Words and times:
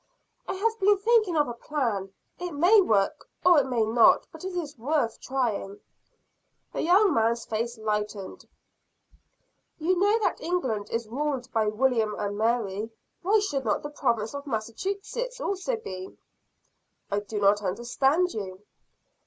"I 0.47 0.53
have 0.55 0.79
been 0.79 0.97
thinking 0.97 1.37
of 1.37 1.47
a 1.47 1.53
plan. 1.53 2.11
It 2.39 2.53
may 2.53 2.81
work 2.81 3.29
or 3.45 3.63
may 3.63 3.85
not. 3.85 4.25
But 4.31 4.43
it 4.43 4.55
is 4.55 4.75
worth 4.75 5.21
trying." 5.21 5.79
The 6.73 6.81
young 6.81 7.13
man's 7.13 7.45
face 7.45 7.77
lightened. 7.77 8.45
"You 9.77 9.99
know 9.99 10.17
that 10.23 10.41
England 10.41 10.89
is 10.89 11.07
ruled 11.07 11.51
by 11.51 11.67
William 11.67 12.15
and 12.17 12.35
Mary, 12.35 12.89
why 13.21 13.37
should 13.41 13.63
not 13.63 13.83
the 13.83 13.91
Province 13.91 14.33
of 14.33 14.47
Massachusetts 14.47 15.39
also 15.39 15.75
be?" 15.75 16.17
"I 17.11 17.19
do 17.19 17.39
not 17.39 17.61
understand 17.61 18.33
you." 18.33 18.63